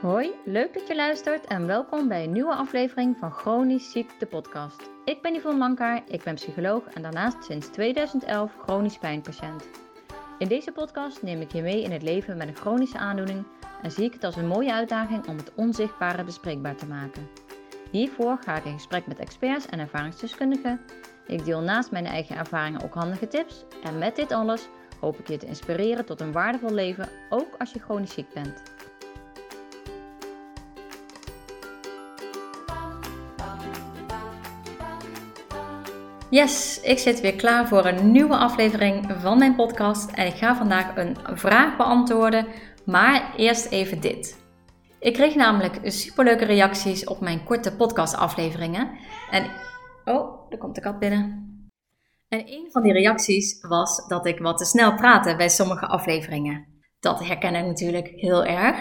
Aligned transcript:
Hoi, 0.00 0.30
leuk 0.44 0.74
dat 0.74 0.86
je 0.86 0.94
luistert 0.94 1.46
en 1.46 1.66
welkom 1.66 2.08
bij 2.08 2.24
een 2.24 2.32
nieuwe 2.32 2.54
aflevering 2.54 3.16
van 3.18 3.30
Chronisch 3.30 3.90
Ziek, 3.90 4.10
de 4.18 4.26
podcast. 4.26 4.90
Ik 5.04 5.22
ben 5.22 5.34
Yvonne 5.34 5.58
Mankaar, 5.58 6.02
ik 6.08 6.22
ben 6.22 6.34
psycholoog 6.34 6.86
en 6.86 7.02
daarnaast 7.02 7.44
sinds 7.44 7.68
2011 7.68 8.52
chronisch 8.62 8.98
pijnpatiënt. 8.98 9.68
In 10.38 10.48
deze 10.48 10.72
podcast 10.72 11.22
neem 11.22 11.40
ik 11.40 11.52
je 11.52 11.62
mee 11.62 11.82
in 11.82 11.90
het 11.90 12.02
leven 12.02 12.36
met 12.36 12.48
een 12.48 12.56
chronische 12.56 12.98
aandoening 12.98 13.46
en 13.82 13.90
zie 13.90 14.04
ik 14.04 14.12
het 14.12 14.24
als 14.24 14.36
een 14.36 14.46
mooie 14.46 14.72
uitdaging 14.72 15.26
om 15.26 15.36
het 15.36 15.52
onzichtbare 15.54 16.24
bespreekbaar 16.24 16.76
te 16.76 16.86
maken. 16.86 17.28
Hiervoor 17.90 18.38
ga 18.44 18.56
ik 18.56 18.64
in 18.64 18.72
gesprek 18.72 19.06
met 19.06 19.18
experts 19.18 19.66
en 19.66 19.78
ervaringsdeskundigen. 19.78 20.80
Ik 21.26 21.44
deel 21.44 21.60
naast 21.60 21.90
mijn 21.90 22.06
eigen 22.06 22.36
ervaringen 22.36 22.82
ook 22.82 22.94
handige 22.94 23.28
tips 23.28 23.64
en 23.82 23.98
met 23.98 24.16
dit 24.16 24.32
alles 24.32 24.68
hoop 25.00 25.18
ik 25.18 25.28
je 25.28 25.36
te 25.36 25.46
inspireren 25.46 26.04
tot 26.04 26.20
een 26.20 26.32
waardevol 26.32 26.72
leven, 26.72 27.08
ook 27.30 27.54
als 27.58 27.72
je 27.72 27.80
chronisch 27.80 28.14
ziek 28.14 28.32
bent. 28.34 28.62
Yes, 36.30 36.80
ik 36.80 36.98
zit 36.98 37.20
weer 37.20 37.36
klaar 37.36 37.68
voor 37.68 37.86
een 37.86 38.10
nieuwe 38.10 38.36
aflevering 38.36 39.14
van 39.20 39.38
mijn 39.38 39.54
podcast 39.54 40.10
en 40.10 40.26
ik 40.26 40.34
ga 40.34 40.56
vandaag 40.56 40.96
een 40.96 41.16
vraag 41.38 41.76
beantwoorden, 41.76 42.46
maar 42.84 43.34
eerst 43.36 43.66
even 43.66 44.00
dit. 44.00 44.38
Ik 44.98 45.12
kreeg 45.12 45.34
namelijk 45.34 45.78
superleuke 45.82 46.44
reacties 46.44 47.04
op 47.04 47.20
mijn 47.20 47.44
korte 47.44 47.76
podcastafleveringen 47.76 48.90
en 49.30 49.50
oh, 50.04 50.50
er 50.50 50.58
komt 50.58 50.74
de 50.74 50.80
kat 50.80 50.98
binnen. 50.98 51.48
En 52.28 52.52
een 52.52 52.68
van 52.70 52.82
die 52.82 52.92
reacties 52.92 53.60
was 53.60 54.06
dat 54.08 54.26
ik 54.26 54.38
wat 54.38 54.58
te 54.58 54.64
snel 54.64 54.94
praatte 54.94 55.36
bij 55.36 55.48
sommige 55.48 55.86
afleveringen. 55.86 56.66
Dat 57.00 57.26
herken 57.26 57.54
ik 57.54 57.64
natuurlijk 57.64 58.08
heel 58.08 58.44
erg. 58.44 58.76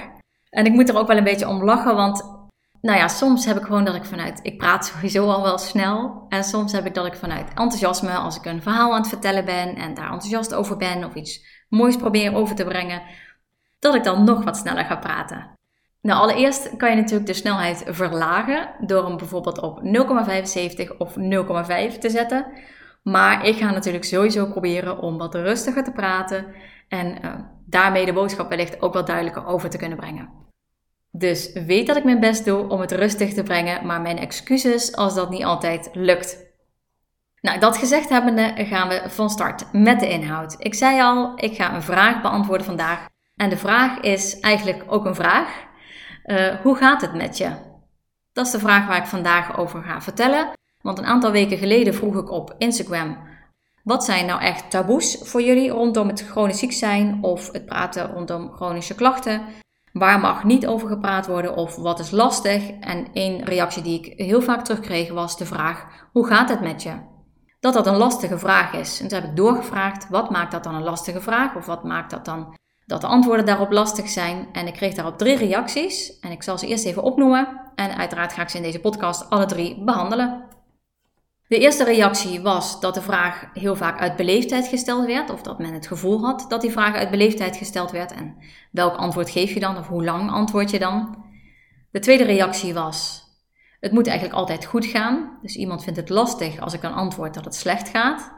En 0.49 0.65
ik 0.65 0.73
moet 0.73 0.89
er 0.89 0.97
ook 0.97 1.07
wel 1.07 1.17
een 1.17 1.23
beetje 1.23 1.47
om 1.47 1.63
lachen, 1.63 1.95
want 1.95 2.38
nou 2.81 2.97
ja, 2.97 3.07
soms 3.07 3.45
heb 3.45 3.57
ik 3.57 3.63
gewoon 3.63 3.83
dat 3.83 3.95
ik 3.95 4.05
vanuit, 4.05 4.39
ik 4.43 4.57
praat 4.57 4.85
sowieso 4.85 5.29
al 5.29 5.43
wel 5.43 5.57
snel. 5.57 6.25
En 6.29 6.43
soms 6.43 6.71
heb 6.71 6.85
ik 6.85 6.93
dat 6.93 7.05
ik 7.05 7.15
vanuit 7.15 7.49
enthousiasme, 7.49 8.11
als 8.11 8.37
ik 8.37 8.45
een 8.45 8.61
verhaal 8.61 8.93
aan 8.93 8.99
het 8.99 9.09
vertellen 9.09 9.45
ben 9.45 9.75
en 9.75 9.93
daar 9.93 10.11
enthousiast 10.11 10.53
over 10.53 10.77
ben 10.77 11.03
of 11.03 11.13
iets 11.13 11.65
moois 11.69 11.95
probeer 11.95 12.35
over 12.35 12.55
te 12.55 12.65
brengen, 12.65 13.01
dat 13.79 13.95
ik 13.95 14.03
dan 14.03 14.23
nog 14.23 14.43
wat 14.43 14.57
sneller 14.57 14.85
ga 14.85 14.95
praten. 14.95 15.57
Nou, 16.01 16.21
allereerst 16.21 16.77
kan 16.77 16.89
je 16.89 16.95
natuurlijk 16.95 17.27
de 17.27 17.33
snelheid 17.33 17.83
verlagen 17.87 18.69
door 18.79 19.05
hem 19.05 19.17
bijvoorbeeld 19.17 19.59
op 19.59 19.81
0,75 19.83 20.97
of 20.97 21.15
0,5 21.15 21.97
te 21.99 22.09
zetten. 22.09 22.45
Maar 23.03 23.45
ik 23.45 23.57
ga 23.57 23.71
natuurlijk 23.71 24.03
sowieso 24.03 24.45
proberen 24.45 24.99
om 24.99 25.17
wat 25.17 25.35
rustiger 25.35 25.83
te 25.83 25.91
praten 25.91 26.45
en 26.87 27.25
uh, 27.25 27.33
daarmee 27.65 28.05
de 28.05 28.13
boodschap 28.13 28.49
wellicht 28.49 28.81
ook 28.81 28.93
wat 28.93 29.07
duidelijker 29.07 29.45
over 29.45 29.69
te 29.69 29.77
kunnen 29.77 29.97
brengen. 29.97 30.48
Dus 31.11 31.51
weet 31.53 31.87
dat 31.87 31.95
ik 31.95 32.03
mijn 32.03 32.19
best 32.19 32.45
doe 32.45 32.69
om 32.69 32.79
het 32.79 32.91
rustig 32.91 33.33
te 33.33 33.43
brengen, 33.43 33.85
maar 33.85 34.01
mijn 34.01 34.17
excuses 34.17 34.95
als 34.95 35.15
dat 35.15 35.29
niet 35.29 35.43
altijd 35.43 35.89
lukt. 35.93 36.47
Nou, 37.41 37.59
dat 37.59 37.77
gezegd 37.77 38.09
hebbende 38.09 38.53
gaan 38.55 38.87
we 38.87 39.01
van 39.07 39.29
start 39.29 39.65
met 39.71 39.99
de 39.99 40.09
inhoud. 40.09 40.55
Ik 40.57 40.73
zei 40.73 41.01
al, 41.01 41.31
ik 41.35 41.55
ga 41.55 41.75
een 41.75 41.83
vraag 41.83 42.21
beantwoorden 42.21 42.65
vandaag. 42.65 43.07
En 43.35 43.49
de 43.49 43.57
vraag 43.57 43.99
is 43.99 44.39
eigenlijk 44.39 44.83
ook 44.87 45.05
een 45.05 45.15
vraag. 45.15 45.67
Uh, 46.25 46.55
hoe 46.55 46.75
gaat 46.75 47.01
het 47.01 47.13
met 47.13 47.37
je? 47.37 47.51
Dat 48.33 48.45
is 48.45 48.51
de 48.51 48.59
vraag 48.59 48.87
waar 48.87 48.97
ik 48.97 49.05
vandaag 49.05 49.57
over 49.57 49.83
ga 49.83 50.01
vertellen. 50.01 50.51
Want 50.81 50.97
een 50.97 51.05
aantal 51.05 51.31
weken 51.31 51.57
geleden 51.57 51.93
vroeg 51.93 52.17
ik 52.17 52.31
op 52.31 52.55
Instagram: 52.57 53.17
wat 53.83 54.05
zijn 54.05 54.25
nou 54.25 54.41
echt 54.41 54.69
taboes 54.71 55.17
voor 55.21 55.41
jullie 55.41 55.69
rondom 55.69 56.07
het 56.07 56.25
chronisch 56.29 56.59
ziek 56.59 56.71
zijn 56.71 57.17
of 57.21 57.51
het 57.51 57.65
praten 57.65 58.11
rondom 58.13 58.51
chronische 58.51 58.95
klachten? 58.95 59.41
Waar 59.93 60.19
mag 60.19 60.43
niet 60.43 60.67
over 60.67 60.87
gepraat 60.87 61.27
worden 61.27 61.55
of 61.55 61.75
wat 61.75 61.99
is 61.99 62.11
lastig? 62.11 62.69
En 62.79 63.07
één 63.13 63.43
reactie 63.43 63.83
die 63.83 63.99
ik 63.99 64.19
heel 64.19 64.41
vaak 64.41 64.63
terugkreeg 64.63 65.11
was 65.11 65.37
de 65.37 65.45
vraag: 65.45 65.85
hoe 66.11 66.27
gaat 66.27 66.49
het 66.49 66.61
met 66.61 66.83
je? 66.83 66.93
Dat 67.59 67.73
dat 67.73 67.87
een 67.87 67.97
lastige 67.97 68.37
vraag 68.37 68.73
is. 68.73 69.01
En 69.01 69.07
toen 69.07 69.19
heb 69.19 69.29
ik 69.29 69.35
doorgevraagd: 69.35 70.09
wat 70.09 70.29
maakt 70.29 70.51
dat 70.51 70.63
dan 70.63 70.75
een 70.75 70.83
lastige 70.83 71.21
vraag? 71.21 71.55
Of 71.55 71.65
wat 71.65 71.83
maakt 71.83 72.11
dat 72.11 72.25
dan 72.25 72.57
dat 72.85 73.01
de 73.01 73.07
antwoorden 73.07 73.45
daarop 73.45 73.71
lastig 73.71 74.09
zijn? 74.09 74.47
En 74.51 74.67
ik 74.67 74.73
kreeg 74.73 74.93
daarop 74.93 75.17
drie 75.17 75.37
reacties. 75.37 76.19
En 76.19 76.31
ik 76.31 76.43
zal 76.43 76.57
ze 76.57 76.67
eerst 76.67 76.85
even 76.85 77.03
opnoemen. 77.03 77.71
En 77.75 77.97
uiteraard 77.97 78.33
ga 78.33 78.41
ik 78.41 78.49
ze 78.49 78.57
in 78.57 78.63
deze 78.63 78.79
podcast 78.79 79.29
alle 79.29 79.45
drie 79.45 79.83
behandelen. 79.83 80.43
De 81.49 81.59
eerste 81.59 81.83
reactie 81.83 82.41
was 82.41 82.79
dat 82.79 82.93
de 82.93 83.01
vraag 83.01 83.49
heel 83.53 83.75
vaak 83.75 83.99
uit 83.99 84.15
beleefdheid 84.15 84.67
gesteld 84.67 85.05
werd, 85.05 85.29
of 85.29 85.41
dat 85.41 85.59
men 85.59 85.73
het 85.73 85.87
gevoel 85.87 86.25
had 86.25 86.45
dat 86.49 86.61
die 86.61 86.71
vraag 86.71 86.95
uit 86.95 87.09
beleefdheid 87.09 87.57
gesteld 87.57 87.91
werd. 87.91 88.11
En 88.11 88.37
welk 88.71 88.95
antwoord 88.95 89.29
geef 89.29 89.53
je 89.53 89.59
dan, 89.59 89.77
of 89.77 89.87
hoe 89.87 90.03
lang 90.03 90.31
antwoord 90.31 90.69
je 90.69 90.79
dan? 90.79 91.25
De 91.91 91.99
tweede 91.99 92.23
reactie 92.23 92.73
was: 92.73 93.23
het 93.79 93.91
moet 93.91 94.07
eigenlijk 94.07 94.37
altijd 94.37 94.65
goed 94.65 94.85
gaan. 94.85 95.37
Dus 95.41 95.55
iemand 95.55 95.83
vindt 95.83 95.99
het 95.99 96.09
lastig 96.09 96.59
als 96.59 96.73
ik 96.73 96.83
een 96.83 96.93
antwoord 96.93 97.33
dat 97.33 97.45
het 97.45 97.55
slecht 97.55 97.89
gaat. 97.89 98.31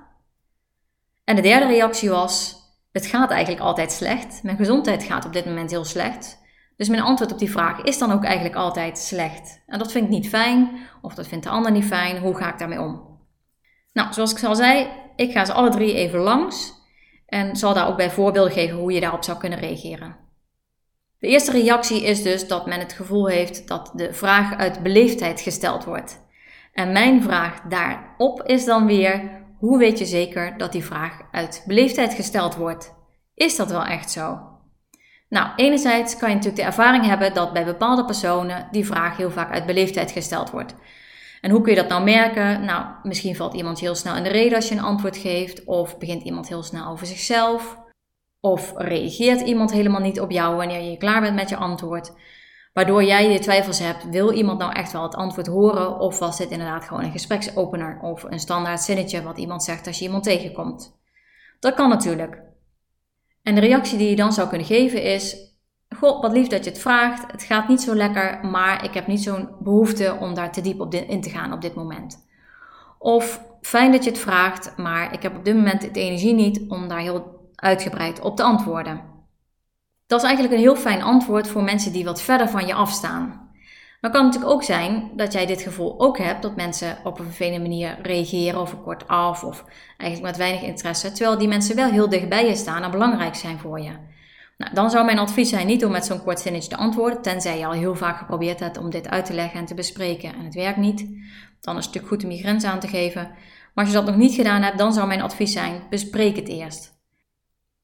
En 1.24 1.36
de 1.36 1.42
derde 1.42 1.68
reactie 1.68 2.10
was: 2.10 2.56
het 2.92 3.06
gaat 3.06 3.30
eigenlijk 3.30 3.64
altijd 3.64 3.92
slecht. 3.92 4.44
Mijn 4.44 4.58
gezondheid 4.58 5.04
gaat 5.04 5.26
op 5.26 5.34
dit 5.34 5.46
moment 5.46 5.72
heel 5.72 5.86
slecht. 5.86 6.41
Dus 6.82 6.90
mijn 6.90 7.02
antwoord 7.02 7.32
op 7.32 7.40
die 7.40 7.52
vraag 7.52 7.82
is 7.82 7.98
dan 7.98 8.12
ook 8.12 8.24
eigenlijk 8.24 8.56
altijd 8.56 8.98
slecht. 8.98 9.62
En 9.68 9.80
dat 9.80 9.92
vind 9.92 10.06
ik 10.06 10.10
niet 10.10 10.30
fijn, 10.30 10.70
of 11.02 11.14
dat 11.14 11.28
vindt 11.28 11.44
de 11.44 11.50
ander 11.50 11.72
niet 11.72 11.86
fijn. 11.86 12.18
Hoe 12.18 12.36
ga 12.36 12.52
ik 12.52 12.60
daarmee 12.60 12.82
om? 12.82 13.20
Nou, 13.94 14.14
zoals 14.14 14.34
ik 14.34 14.44
al 14.44 14.56
zei, 14.56 14.88
ik 15.16 15.32
ga 15.32 15.46
ze 15.46 15.54
alle 15.54 15.70
drie 15.70 15.94
even 15.94 16.20
langs 16.20 16.74
en 17.26 17.56
zal 17.56 17.74
daar 17.74 17.88
ook 17.88 17.98
bij 17.98 18.12
voorbeelden 18.12 18.52
geven 18.52 18.78
hoe 18.78 18.92
je 18.92 19.00
daarop 19.00 19.24
zou 19.24 19.38
kunnen 19.38 19.60
reageren. 19.60 20.16
De 21.20 21.28
eerste 21.28 21.52
reactie 21.52 22.04
is 22.04 22.24
dus 22.24 22.48
dat 22.48 22.66
men 22.66 22.80
het 22.80 22.94
gevoel 22.94 23.28
heeft 23.28 23.68
dat 23.68 23.92
de 23.96 24.14
vraag 24.14 24.58
uit 24.58 24.84
beleefdheid 24.84 25.42
gesteld 25.42 25.84
wordt. 25.84 26.22
En 26.74 26.92
mijn 26.92 27.24
vraag 27.24 27.62
daarop 27.62 28.44
is 28.44 28.66
dan 28.66 28.86
weer: 28.86 29.44
hoe 29.58 29.78
weet 29.78 30.00
je 30.00 30.06
zeker 30.06 30.58
dat 30.58 30.72
die 30.72 30.86
vraag 30.86 31.22
uit 31.32 31.64
beleefdheid 31.68 32.14
gesteld 32.14 32.56
wordt? 32.56 32.94
Is 33.34 33.56
dat 33.56 33.72
wel 33.72 33.84
echt 33.84 34.12
zo? 34.12 34.51
Nou, 35.32 35.50
enerzijds 35.56 36.18
kan 36.18 36.30
je 36.30 36.36
natuurlijk 36.36 36.62
de 36.62 36.68
ervaring 36.68 37.06
hebben 37.06 37.34
dat 37.34 37.54
bij 37.54 37.66
bepaalde 37.66 38.06
personen 38.06 38.68
die 38.72 38.86
vraag 38.86 39.18
heel 39.18 39.32
vaak 39.32 39.52
uit 39.52 39.66
beleefdheid 39.66 40.12
gesteld 40.12 40.50
wordt. 40.50 40.76
En 41.42 41.52
hoe 41.52 41.62
kun 41.62 41.72
je 41.74 41.80
dat 41.80 41.90
nou 41.90 42.04
merken? 42.04 42.66
Nou, 42.66 42.86
misschien 43.04 43.36
valt 43.36 43.54
iemand 43.54 43.80
heel 43.80 43.96
snel 43.96 44.16
in 44.16 44.24
de 44.24 44.30
reden 44.30 44.56
als 44.56 44.70
je 44.70 44.76
een 44.76 44.82
antwoord 44.84 45.18
geeft, 45.18 45.64
of 45.64 45.98
begint 45.98 46.24
iemand 46.24 46.48
heel 46.48 46.64
snel 46.64 46.88
over 46.88 47.08
zichzelf, 47.08 47.78
of 48.40 48.74
reageert 48.76 49.42
iemand 49.42 49.72
helemaal 49.72 50.02
niet 50.02 50.20
op 50.20 50.32
jou 50.32 50.56
wanneer 50.56 50.82
je 50.82 50.98
klaar 50.98 51.22
bent 51.22 51.36
met 51.36 51.50
je 51.50 51.56
antwoord. 51.56 52.14
Waardoor 52.74 53.04
jij 53.04 53.32
je 53.32 53.40
twijfels 53.40 53.80
hebt, 53.80 54.10
wil 54.10 54.32
iemand 54.32 54.60
nou 54.60 54.74
echt 54.74 54.92
wel 54.92 55.04
het 55.04 55.16
antwoord 55.16 55.48
horen, 55.48 56.00
of 56.00 56.20
was 56.20 56.38
dit 56.38 56.50
inderdaad 56.50 56.86
gewoon 56.86 57.04
een 57.04 57.12
gespreksopener 57.12 58.00
of 58.02 58.24
een 58.24 58.40
standaard 58.40 58.82
zinnetje 58.82 59.24
wat 59.24 59.38
iemand 59.38 59.64
zegt 59.64 59.88
als 59.88 60.00
je 60.00 60.06
iemand 60.06 60.24
tegenkomt? 60.24 61.00
Dat 61.60 61.74
kan 61.74 61.90
natuurlijk. 61.90 62.50
En 63.44 63.56
de 63.56 63.62
reactie 63.62 63.98
die 63.98 64.10
je 64.10 64.16
dan 64.16 64.34
zou 64.34 64.48
kunnen 64.48 64.68
geven 64.68 65.04
is: 65.04 65.56
Goh, 65.96 66.22
wat 66.22 66.32
lief 66.32 66.48
dat 66.48 66.64
je 66.64 66.70
het 66.70 66.80
vraagt. 66.80 67.32
Het 67.32 67.44
gaat 67.44 67.68
niet 67.68 67.82
zo 67.82 67.96
lekker, 67.96 68.40
maar 68.46 68.84
ik 68.84 68.94
heb 68.94 69.08
niet 69.08 69.24
zo'n 69.24 69.50
behoefte 69.60 70.18
om 70.20 70.34
daar 70.34 70.52
te 70.52 70.62
diep 70.62 70.80
op 70.80 70.94
in 70.94 71.22
te 71.22 71.30
gaan 71.30 71.54
op 71.54 71.62
dit 71.62 71.76
moment. 71.76 72.28
Of 73.00 73.42
fijn 73.62 73.92
dat 73.92 74.04
je 74.04 74.10
het 74.10 74.20
vraagt, 74.20 74.78
maar 74.78 75.14
ik 75.14 75.22
heb 75.22 75.38
op 75.38 75.46
dit 75.46 75.56
moment 75.56 75.94
de 75.94 76.00
energie 76.00 76.34
niet 76.34 76.62
om 76.68 76.88
daar 76.88 77.00
heel 77.00 77.50
uitgebreid 77.56 78.20
op 78.20 78.36
te 78.36 78.44
antwoorden. 78.44 79.02
Dat 80.08 80.20
is 80.20 80.26
eigenlijk 80.26 80.56
een 80.56 80.62
heel 80.62 80.76
fijn 80.76 81.02
antwoord 81.02 81.48
voor 81.48 81.64
mensen 81.64 81.92
die 81.94 82.06
wat 82.06 82.22
verder 82.22 82.50
van 82.50 82.68
je 82.68 82.74
afstaan. 82.74 83.51
Maar 84.02 84.12
kan 84.12 84.26
natuurlijk 84.26 84.52
ook 84.52 84.64
zijn 84.64 85.12
dat 85.16 85.34
jij 85.34 85.46
dit 85.46 85.62
gevoel 85.62 86.00
ook 86.00 86.18
hebt 86.18 86.42
dat 86.42 86.56
mensen 86.56 86.98
op 87.04 87.20
een 87.20 87.26
vervelende 87.26 87.60
manier 87.60 87.98
reageren 88.02 88.62
of 88.62 88.82
kort 88.84 89.08
af 89.08 89.44
of 89.44 89.66
eigenlijk 89.98 90.32
met 90.32 90.38
weinig 90.38 90.62
interesse, 90.62 91.12
terwijl 91.12 91.38
die 91.38 91.48
mensen 91.48 91.76
wel 91.76 91.90
heel 91.90 92.10
dicht 92.10 92.30
bij 92.30 92.48
je 92.48 92.56
staan 92.56 92.84
en 92.84 92.92
belangrijk 92.92 93.36
zijn 93.36 93.60
voor 93.60 93.80
je. 93.80 93.92
Nou, 94.58 94.74
dan 94.74 94.90
zou 94.90 95.06
mijn 95.06 95.20
advies 95.20 95.50
zijn 95.50 95.68
niet 95.68 95.86
om 95.86 95.92
met 95.92 96.06
zo'n 96.06 96.24
kort 96.24 96.40
zinnetje 96.40 96.70
te 96.70 96.78
antwoorden, 96.78 97.22
tenzij 97.22 97.58
je 97.58 97.66
al 97.66 97.72
heel 97.72 97.96
vaak 97.96 98.18
geprobeerd 98.18 98.60
hebt 98.60 98.78
om 98.78 98.90
dit 98.90 99.10
uit 99.10 99.26
te 99.26 99.34
leggen 99.34 99.60
en 99.60 99.66
te 99.66 99.74
bespreken 99.74 100.34
en 100.34 100.46
het 100.46 100.54
werkt 100.54 100.78
niet. 100.78 101.00
Dan 101.60 101.78
is 101.78 101.86
het 101.86 101.94
natuurlijk 101.94 102.08
goed 102.08 102.24
om 102.24 102.32
je 102.32 102.38
grens 102.38 102.64
aan 102.64 102.80
te 102.80 102.88
geven. 102.88 103.22
Maar 103.74 103.86
als 103.86 103.88
je 103.88 104.00
dat 104.00 104.06
nog 104.06 104.16
niet 104.16 104.36
gedaan 104.36 104.62
hebt, 104.62 104.78
dan 104.78 104.94
zou 104.94 105.08
mijn 105.08 105.22
advies 105.22 105.54
zijn: 105.54 105.82
bespreek 105.90 106.36
het 106.36 106.48
eerst. 106.48 107.01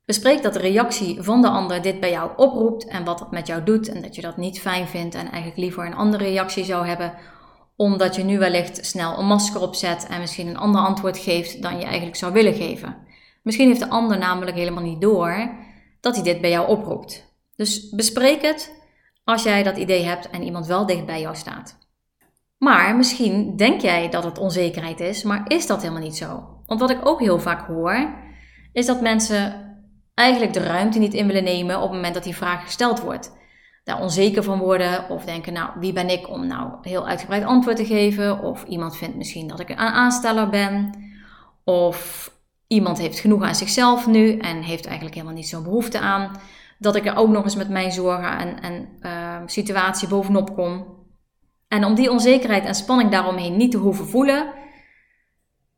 Bespreek 0.07 0.43
dat 0.43 0.53
de 0.53 0.59
reactie 0.59 1.21
van 1.21 1.41
de 1.41 1.49
ander 1.49 1.81
dit 1.81 1.99
bij 1.99 2.11
jou 2.11 2.31
oproept 2.35 2.87
en 2.87 3.03
wat 3.03 3.19
dat 3.19 3.31
met 3.31 3.47
jou 3.47 3.63
doet 3.63 3.89
en 3.89 4.01
dat 4.01 4.15
je 4.15 4.21
dat 4.21 4.37
niet 4.37 4.59
fijn 4.59 4.87
vindt 4.87 5.15
en 5.15 5.25
eigenlijk 5.31 5.57
liever 5.57 5.85
een 5.85 5.95
andere 5.95 6.23
reactie 6.23 6.63
zou 6.63 6.87
hebben, 6.87 7.13
omdat 7.75 8.15
je 8.15 8.23
nu 8.23 8.39
wellicht 8.39 8.85
snel 8.85 9.19
een 9.19 9.25
masker 9.25 9.61
opzet 9.61 10.07
en 10.07 10.19
misschien 10.19 10.47
een 10.47 10.57
ander 10.57 10.81
antwoord 10.81 11.17
geeft 11.17 11.61
dan 11.61 11.77
je 11.77 11.85
eigenlijk 11.85 12.15
zou 12.15 12.33
willen 12.33 12.53
geven. 12.53 12.97
Misschien 13.43 13.67
heeft 13.67 13.79
de 13.79 13.89
ander 13.89 14.17
namelijk 14.17 14.57
helemaal 14.57 14.83
niet 14.83 15.01
door 15.01 15.49
dat 15.99 16.15
hij 16.15 16.23
dit 16.23 16.41
bij 16.41 16.49
jou 16.49 16.67
oproept. 16.67 17.35
Dus 17.55 17.89
bespreek 17.89 18.41
het 18.41 18.73
als 19.23 19.43
jij 19.43 19.63
dat 19.63 19.77
idee 19.77 20.03
hebt 20.03 20.29
en 20.29 20.43
iemand 20.43 20.67
wel 20.67 20.85
dicht 20.85 21.05
bij 21.05 21.21
jou 21.21 21.35
staat. 21.35 21.77
Maar 22.57 22.95
misschien 22.95 23.55
denk 23.55 23.81
jij 23.81 24.09
dat 24.09 24.23
het 24.23 24.37
onzekerheid 24.37 24.99
is, 24.99 25.23
maar 25.23 25.43
is 25.47 25.67
dat 25.67 25.81
helemaal 25.81 26.03
niet 26.03 26.17
zo? 26.17 26.43
Want 26.65 26.79
wat 26.79 26.89
ik 26.89 27.07
ook 27.07 27.19
heel 27.19 27.39
vaak 27.39 27.67
hoor, 27.67 28.15
is 28.73 28.85
dat 28.85 29.01
mensen 29.01 29.66
eigenlijk 30.17 30.53
de 30.53 30.63
ruimte 30.63 30.99
niet 30.99 31.13
in 31.13 31.27
willen 31.27 31.43
nemen 31.43 31.75
op 31.75 31.81
het 31.81 31.91
moment 31.91 32.13
dat 32.13 32.23
die 32.23 32.35
vraag 32.35 32.63
gesteld 32.63 33.01
wordt. 33.01 33.35
daar 33.83 34.01
onzeker 34.01 34.43
van 34.43 34.59
worden 34.59 35.09
of 35.09 35.25
denken, 35.25 35.53
nou, 35.53 35.69
wie 35.79 35.93
ben 35.93 36.09
ik 36.09 36.29
om 36.29 36.47
nou 36.47 36.71
heel 36.81 37.07
uitgebreid 37.07 37.43
antwoord 37.43 37.75
te 37.77 37.85
geven? 37.85 38.39
Of 38.39 38.63
iemand 38.63 38.97
vindt 38.97 39.15
misschien 39.15 39.47
dat 39.47 39.59
ik 39.59 39.69
een 39.69 39.77
aansteller 39.77 40.49
ben. 40.49 40.91
Of 41.63 42.31
iemand 42.67 42.97
heeft 42.97 43.19
genoeg 43.19 43.43
aan 43.43 43.55
zichzelf 43.55 44.07
nu 44.07 44.37
en 44.37 44.61
heeft 44.61 44.85
eigenlijk 44.85 45.15
helemaal 45.15 45.35
niet 45.35 45.47
zo'n 45.47 45.63
behoefte 45.63 45.99
aan 45.99 46.31
dat 46.79 46.95
ik 46.95 47.05
er 47.05 47.15
ook 47.15 47.29
nog 47.29 47.43
eens 47.43 47.55
met 47.55 47.69
mijn 47.69 47.91
zorgen 47.91 48.37
en, 48.37 48.61
en 48.61 48.87
uh, 49.01 49.37
situatie 49.45 50.07
bovenop 50.07 50.55
kom. 50.55 50.85
En 51.67 51.85
om 51.85 51.95
die 51.95 52.11
onzekerheid 52.11 52.65
en 52.65 52.75
spanning 52.75 53.11
daaromheen 53.11 53.57
niet 53.57 53.71
te 53.71 53.77
hoeven 53.77 54.07
voelen, 54.07 54.53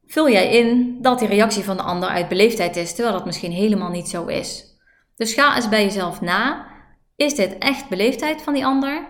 vul 0.10 0.30
jij 0.30 0.52
in 0.52 0.98
dat 1.02 1.20
die 1.20 1.28
reactie 1.28 1.64
van 1.64 1.78
de 1.78 1.84
ander 1.84 2.10
uit 2.10 2.28
beleefdheid 2.28 2.76
is, 2.76 2.94
terwijl 2.96 3.16
dat 3.16 3.26
misschien 3.26 3.52
helemaal 3.52 3.90
niet 3.90 4.10
zo 4.10 4.26
is. 4.26 4.66
Dus 5.16 5.34
ga 5.34 5.56
eens 5.56 5.70
bij 5.70 5.84
jezelf 5.84 6.22
na: 6.22 6.66
is 7.16 7.36
dit 7.36 7.58
echt 7.58 7.90
beleefdheid 7.90 8.42
van 8.42 8.54
die 8.54 8.66
ander? 8.66 9.08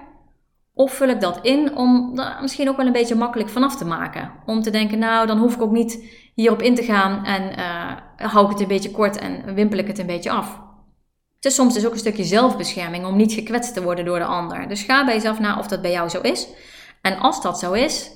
Of 0.74 0.94
vul 0.94 1.10
ik 1.10 1.22
dat 1.22 1.40
in 1.42 1.76
om 1.78 2.20
er 2.20 2.38
misschien 2.42 2.70
ook 2.70 2.78
wel 2.78 2.86
een 2.86 2.92
beetje 2.92 3.16
makkelijk 3.16 3.50
vanaf 3.50 3.76
te 3.76 3.86
maken? 3.86 4.32
Om 4.46 4.62
te 4.62 4.70
denken, 4.70 5.00
nou, 5.00 5.28
dan 5.28 5.38
hoef 5.38 5.56
ik 5.56 5.62
ook 5.62 5.72
niet 5.72 6.04
hierop 6.36 6.62
in 6.62 6.76
te 6.76 6.84
gaan 6.84 7.26
en 7.26 7.60
uh, 7.60 8.32
hou 8.32 8.46
ik 8.46 8.52
het 8.52 8.62
een 8.62 8.68
beetje 8.68 8.92
kort 8.92 9.18
en 9.18 9.54
wimpel 9.54 9.78
ik 9.78 9.88
het 9.88 10.00
een 10.00 10.06
beetje 10.06 10.32
af. 10.32 10.62
Het 11.36 11.46
is 11.46 11.56
soms 11.56 11.74
dus 11.74 11.86
ook 11.86 11.92
een 11.92 12.00
stukje 12.00 12.24
zelfbescherming 12.24 13.06
om 13.06 13.16
niet 13.16 13.34
gekwetst 13.34 13.74
te 13.74 13.84
worden 13.84 14.06
door 14.06 14.20
de 14.20 14.26
ander. 14.26 14.68
Dus 14.68 14.82
ga 14.82 15.06
bij 15.06 15.14
jezelf 15.14 15.40
na 15.40 15.60
of 15.60 15.68
dat 15.68 15.82
bij 15.82 15.92
jou 15.92 16.10
zo 16.10 16.22
is. 16.22 16.48
En 17.02 17.20
als 17.20 17.42
dat 17.42 17.60
zo 17.60 17.72
is, 17.72 18.12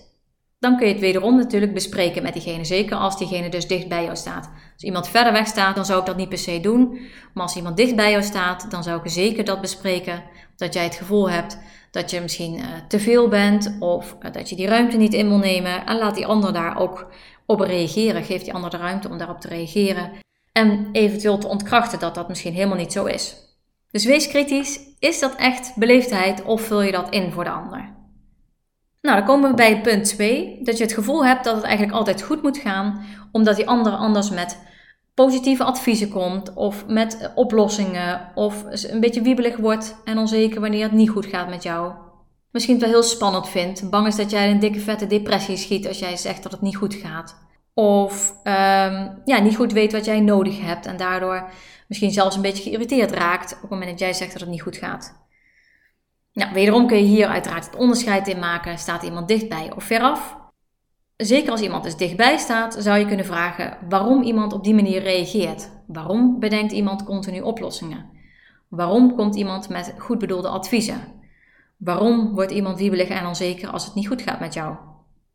dan 0.63 0.77
kun 0.77 0.87
je 0.87 0.93
het 0.93 1.01
wederom 1.01 1.35
natuurlijk 1.35 1.73
bespreken 1.73 2.23
met 2.23 2.33
diegene. 2.33 2.65
Zeker 2.65 2.97
als 2.97 3.17
diegene 3.17 3.49
dus 3.49 3.67
dicht 3.67 3.87
bij 3.87 4.03
jou 4.03 4.15
staat. 4.15 4.49
Als 4.73 4.83
iemand 4.83 5.07
verder 5.07 5.33
weg 5.33 5.47
staat, 5.47 5.75
dan 5.75 5.85
zou 5.85 5.99
ik 5.99 6.05
dat 6.05 6.17
niet 6.17 6.29
per 6.29 6.37
se 6.37 6.59
doen. 6.59 6.99
Maar 7.33 7.43
als 7.43 7.55
iemand 7.55 7.77
dicht 7.77 7.95
bij 7.95 8.11
jou 8.11 8.23
staat, 8.23 8.71
dan 8.71 8.83
zou 8.83 9.01
ik 9.03 9.11
zeker 9.11 9.45
dat 9.45 9.61
bespreken. 9.61 10.23
Dat 10.55 10.73
jij 10.73 10.83
het 10.83 10.95
gevoel 10.95 11.29
hebt 11.29 11.57
dat 11.91 12.11
je 12.11 12.21
misschien 12.21 12.53
uh, 12.53 12.65
te 12.87 12.99
veel 12.99 13.27
bent 13.27 13.75
of 13.79 14.15
uh, 14.21 14.31
dat 14.31 14.49
je 14.49 14.55
die 14.55 14.67
ruimte 14.67 14.97
niet 14.97 15.13
in 15.13 15.27
wil 15.27 15.37
nemen. 15.37 15.85
En 15.85 15.97
laat 15.97 16.15
die 16.15 16.25
ander 16.25 16.53
daar 16.53 16.77
ook 16.77 17.11
op 17.45 17.59
reageren. 17.59 18.23
Geef 18.23 18.43
die 18.43 18.53
ander 18.53 18.69
de 18.69 18.77
ruimte 18.77 19.09
om 19.09 19.17
daarop 19.17 19.39
te 19.39 19.47
reageren. 19.47 20.11
En 20.51 20.89
eventueel 20.91 21.37
te 21.37 21.47
ontkrachten 21.47 21.99
dat 21.99 22.15
dat 22.15 22.27
misschien 22.27 22.53
helemaal 22.53 22.77
niet 22.77 22.93
zo 22.93 23.05
is. 23.05 23.35
Dus 23.91 24.05
wees 24.05 24.27
kritisch. 24.27 24.79
Is 24.99 25.19
dat 25.19 25.35
echt 25.35 25.75
beleefdheid 25.75 26.43
of 26.43 26.61
vul 26.61 26.81
je 26.81 26.91
dat 26.91 27.09
in 27.09 27.31
voor 27.31 27.43
de 27.43 27.49
ander? 27.49 28.02
Nou, 29.03 29.17
dan 29.17 29.25
komen 29.25 29.49
we 29.49 29.55
bij 29.55 29.81
punt 29.81 30.05
2. 30.05 30.59
Dat 30.61 30.77
je 30.77 30.83
het 30.83 30.93
gevoel 30.93 31.25
hebt 31.25 31.43
dat 31.43 31.55
het 31.55 31.63
eigenlijk 31.63 31.95
altijd 31.95 32.21
goed 32.21 32.41
moet 32.41 32.57
gaan, 32.57 33.05
omdat 33.31 33.55
die 33.55 33.67
ander 33.67 33.93
anders 33.93 34.29
met 34.29 34.57
positieve 35.13 35.63
adviezen 35.63 36.09
komt, 36.09 36.53
of 36.53 36.87
met 36.87 37.31
oplossingen, 37.35 38.31
of 38.35 38.63
een 38.83 38.99
beetje 38.99 39.21
wiebelig 39.21 39.57
wordt 39.57 39.95
en 40.03 40.17
onzeker 40.17 40.61
wanneer 40.61 40.83
het 40.83 40.91
niet 40.91 41.09
goed 41.09 41.25
gaat 41.25 41.49
met 41.49 41.63
jou. 41.63 41.93
Misschien 42.51 42.73
het 42.75 42.83
wel 42.83 42.93
heel 42.93 43.03
spannend 43.03 43.49
vindt, 43.49 43.89
bang 43.89 44.07
is 44.07 44.15
dat 44.15 44.31
jij 44.31 44.51
een 44.51 44.59
dikke 44.59 44.79
vette 44.79 45.07
depressie 45.07 45.57
schiet 45.57 45.87
als 45.87 45.99
jij 45.99 46.17
zegt 46.17 46.43
dat 46.43 46.51
het 46.51 46.61
niet 46.61 46.75
goed 46.75 46.93
gaat. 46.93 47.35
Of 47.73 48.29
um, 48.43 49.21
ja, 49.25 49.39
niet 49.41 49.55
goed 49.55 49.71
weet 49.73 49.91
wat 49.91 50.05
jij 50.05 50.19
nodig 50.19 50.61
hebt 50.61 50.85
en 50.85 50.97
daardoor 50.97 51.49
misschien 51.87 52.11
zelfs 52.11 52.35
een 52.35 52.41
beetje 52.41 52.63
geïrriteerd 52.63 53.11
raakt 53.11 53.53
op 53.53 53.61
het 53.61 53.69
moment 53.69 53.89
dat 53.89 53.99
jij 53.99 54.13
zegt 54.13 54.31
dat 54.31 54.41
het 54.41 54.49
niet 54.49 54.61
goed 54.61 54.77
gaat. 54.77 55.21
Nou, 56.33 56.53
wederom 56.53 56.87
kun 56.87 56.97
je 56.97 57.03
hier 57.03 57.27
uiteraard 57.27 57.65
het 57.65 57.75
onderscheid 57.75 58.27
in 58.27 58.39
maken. 58.39 58.77
Staat 58.77 59.03
iemand 59.03 59.27
dichtbij 59.27 59.71
of 59.75 59.83
veraf? 59.83 60.37
Zeker 61.17 61.51
als 61.51 61.61
iemand 61.61 61.83
dus 61.83 61.95
dichtbij 61.95 62.37
staat, 62.37 62.75
zou 62.79 62.99
je 62.99 63.05
kunnen 63.05 63.25
vragen 63.25 63.77
waarom 63.89 64.21
iemand 64.21 64.53
op 64.53 64.63
die 64.63 64.73
manier 64.73 65.01
reageert. 65.01 65.69
Waarom 65.87 66.39
bedenkt 66.39 66.71
iemand 66.71 67.03
continu 67.03 67.41
oplossingen? 67.41 68.09
Waarom 68.67 69.15
komt 69.15 69.35
iemand 69.35 69.69
met 69.69 69.93
goed 69.97 70.19
bedoelde 70.19 70.47
adviezen? 70.47 71.01
Waarom 71.77 72.33
wordt 72.33 72.51
iemand 72.51 72.77
wiebelig 72.77 73.07
en 73.07 73.25
onzeker 73.25 73.69
als 73.69 73.85
het 73.85 73.95
niet 73.95 74.07
goed 74.07 74.21
gaat 74.21 74.39
met 74.39 74.53
jou? 74.53 74.75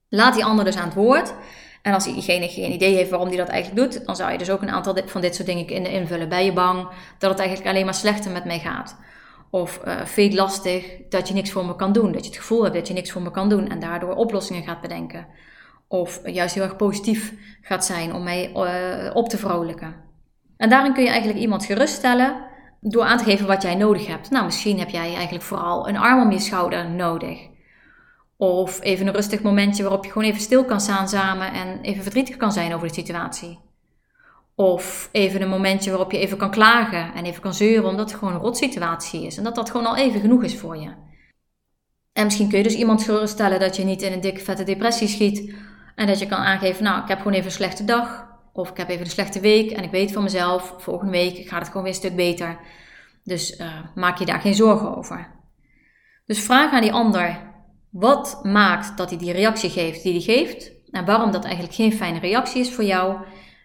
Laat 0.08 0.34
die 0.34 0.44
ander 0.44 0.64
dus 0.64 0.76
aan 0.76 0.84
het 0.84 0.94
woord. 0.94 1.34
En 1.82 1.94
als 1.94 2.04
diegene 2.04 2.48
geen 2.48 2.72
idee 2.72 2.94
heeft 2.94 3.10
waarom 3.10 3.28
die 3.28 3.38
dat 3.38 3.48
eigenlijk 3.48 3.92
doet, 3.92 4.06
dan 4.06 4.16
zou 4.16 4.32
je 4.32 4.38
dus 4.38 4.50
ook 4.50 4.62
een 4.62 4.70
aantal 4.70 4.96
van 5.06 5.20
dit 5.20 5.34
soort 5.34 5.48
dingen 5.48 5.66
kunnen 5.66 5.90
invullen. 5.90 6.28
Ben 6.28 6.44
je 6.44 6.52
bang 6.52 6.88
dat 7.18 7.30
het 7.30 7.38
eigenlijk 7.38 7.70
alleen 7.70 7.84
maar 7.84 7.94
slechter 7.94 8.30
met 8.30 8.44
mij 8.44 8.58
gaat? 8.58 8.96
Of 9.50 9.80
uh, 9.84 10.04
vind 10.04 10.32
je 10.32 10.38
lastig 10.38 11.00
dat 11.08 11.28
je 11.28 11.34
niks 11.34 11.50
voor 11.50 11.66
me 11.66 11.76
kan 11.76 11.92
doen? 11.92 12.12
Dat 12.12 12.24
je 12.24 12.30
het 12.30 12.38
gevoel 12.38 12.62
hebt 12.62 12.74
dat 12.74 12.88
je 12.88 12.94
niks 12.94 13.10
voor 13.10 13.22
me 13.22 13.30
kan 13.30 13.48
doen 13.48 13.68
en 13.68 13.80
daardoor 13.80 14.14
oplossingen 14.14 14.62
gaat 14.62 14.80
bedenken. 14.80 15.26
Of 15.88 16.20
juist 16.24 16.54
heel 16.54 16.62
erg 16.62 16.76
positief 16.76 17.34
gaat 17.62 17.84
zijn 17.84 18.14
om 18.14 18.22
mij 18.22 18.52
uh, 18.54 19.16
op 19.16 19.28
te 19.28 19.38
vrolijken. 19.38 19.94
En 20.56 20.68
daarin 20.68 20.92
kun 20.92 21.02
je 21.02 21.08
eigenlijk 21.08 21.40
iemand 21.40 21.64
geruststellen 21.64 22.36
door 22.80 23.04
aan 23.04 23.18
te 23.18 23.24
geven 23.24 23.46
wat 23.46 23.62
jij 23.62 23.74
nodig 23.74 24.06
hebt. 24.06 24.30
Nou, 24.30 24.44
misschien 24.44 24.78
heb 24.78 24.88
jij 24.88 25.14
eigenlijk 25.14 25.44
vooral 25.44 25.88
een 25.88 25.96
arm 25.96 26.22
om 26.22 26.30
je 26.30 26.38
schouder 26.38 26.90
nodig. 26.90 27.48
Of 28.36 28.82
even 28.82 29.06
een 29.06 29.12
rustig 29.12 29.42
momentje 29.42 29.82
waarop 29.82 30.04
je 30.04 30.10
gewoon 30.10 30.28
even 30.28 30.40
stil 30.40 30.64
kan 30.64 30.80
staan 30.80 31.08
samen 31.08 31.52
en 31.52 31.80
even 31.80 32.02
verdrietig 32.02 32.36
kan 32.36 32.52
zijn 32.52 32.74
over 32.74 32.88
de 32.88 32.94
situatie. 32.94 33.58
Of 34.60 35.08
even 35.12 35.42
een 35.42 35.48
momentje 35.48 35.90
waarop 35.90 36.12
je 36.12 36.18
even 36.18 36.38
kan 36.38 36.50
klagen 36.50 37.14
en 37.14 37.24
even 37.24 37.42
kan 37.42 37.54
zeuren 37.54 37.90
omdat 37.90 38.10
het 38.10 38.18
gewoon 38.18 38.34
een 38.34 38.40
rotsituatie 38.40 39.26
is. 39.26 39.36
En 39.36 39.44
dat 39.44 39.54
dat 39.54 39.70
gewoon 39.70 39.86
al 39.86 39.96
even 39.96 40.20
genoeg 40.20 40.42
is 40.44 40.58
voor 40.58 40.76
je. 40.76 40.90
En 42.12 42.24
misschien 42.24 42.48
kun 42.48 42.58
je 42.58 42.64
dus 42.64 42.74
iemand 42.74 43.02
geruststellen 43.02 43.60
dat 43.60 43.76
je 43.76 43.84
niet 43.84 44.02
in 44.02 44.12
een 44.12 44.20
dikke 44.20 44.40
vette 44.40 44.64
depressie 44.64 45.08
schiet. 45.08 45.54
En 45.94 46.06
dat 46.06 46.18
je 46.18 46.26
kan 46.26 46.38
aangeven, 46.38 46.84
nou 46.84 47.02
ik 47.02 47.08
heb 47.08 47.18
gewoon 47.18 47.32
even 47.32 47.44
een 47.44 47.52
slechte 47.52 47.84
dag. 47.84 48.26
Of 48.52 48.70
ik 48.70 48.76
heb 48.76 48.88
even 48.88 49.04
een 49.04 49.10
slechte 49.10 49.40
week 49.40 49.70
en 49.70 49.84
ik 49.84 49.90
weet 49.90 50.12
van 50.12 50.22
mezelf, 50.22 50.74
volgende 50.78 51.12
week 51.12 51.48
gaat 51.48 51.60
het 51.60 51.68
gewoon 51.68 51.82
weer 51.82 51.92
een 51.92 51.98
stuk 51.98 52.16
beter. 52.16 52.58
Dus 53.24 53.58
uh, 53.58 53.66
maak 53.94 54.18
je 54.18 54.26
daar 54.26 54.40
geen 54.40 54.54
zorgen 54.54 54.96
over. 54.96 55.34
Dus 56.26 56.40
vraag 56.40 56.72
aan 56.72 56.82
die 56.82 56.92
ander, 56.92 57.52
wat 57.90 58.40
maakt 58.42 58.96
dat 58.96 59.10
hij 59.10 59.18
die 59.18 59.32
reactie 59.32 59.70
geeft 59.70 60.02
die 60.02 60.12
hij 60.12 60.22
geeft? 60.22 60.72
En 60.90 61.04
waarom 61.04 61.30
dat 61.30 61.44
eigenlijk 61.44 61.74
geen 61.74 61.92
fijne 61.92 62.18
reactie 62.18 62.60
is 62.60 62.74
voor 62.74 62.84
jou? 62.84 63.16